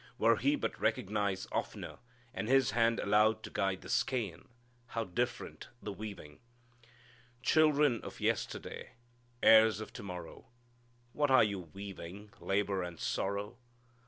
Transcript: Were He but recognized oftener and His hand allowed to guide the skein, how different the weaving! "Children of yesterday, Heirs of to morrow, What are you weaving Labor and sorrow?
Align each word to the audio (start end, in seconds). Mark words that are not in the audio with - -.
Were 0.17 0.37
He 0.37 0.55
but 0.55 0.81
recognized 0.81 1.47
oftener 1.51 1.99
and 2.33 2.47
His 2.47 2.71
hand 2.71 2.99
allowed 2.99 3.43
to 3.43 3.51
guide 3.51 3.81
the 3.81 3.87
skein, 3.87 4.47
how 4.87 5.03
different 5.03 5.67
the 5.79 5.93
weaving! 5.93 6.39
"Children 7.43 8.01
of 8.01 8.19
yesterday, 8.19 8.93
Heirs 9.43 9.79
of 9.79 9.93
to 9.93 10.01
morrow, 10.01 10.47
What 11.13 11.29
are 11.29 11.43
you 11.43 11.59
weaving 11.59 12.31
Labor 12.39 12.81
and 12.81 12.99
sorrow? 12.99 13.57